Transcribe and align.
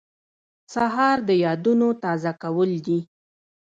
سهار 0.73 1.17
د 1.29 1.31
یادونو 1.45 1.87
تازه 2.03 2.31
کول 2.41 2.71
دي. 2.85 2.99